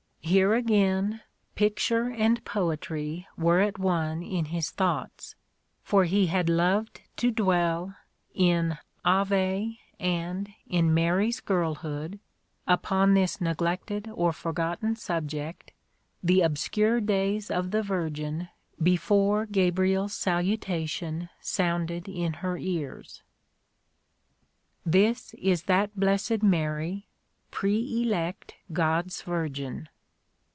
[0.23, 1.21] Here, again,
[1.55, 5.35] picture and poetry were at one in his thoughts:
[5.83, 7.95] for he had loved to dwell,
[8.33, 12.19] in Ave and in Mary's Girlhood^
[12.65, 15.73] upon this neglected or forgotten sub ject,
[16.23, 18.47] the obscure days of the Virgin
[18.81, 23.21] before GabrieFs salutation sounded in her ears.
[24.85, 27.05] This is that blessed Mary,
[27.49, 29.89] pre elect God's Virgin.